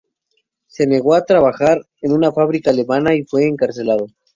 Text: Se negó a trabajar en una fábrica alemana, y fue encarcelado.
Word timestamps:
Se 0.65 0.87
negó 0.87 1.13
a 1.13 1.25
trabajar 1.25 1.85
en 2.01 2.13
una 2.13 2.31
fábrica 2.31 2.71
alemana, 2.71 3.13
y 3.13 3.23
fue 3.23 3.45
encarcelado. 3.45 4.07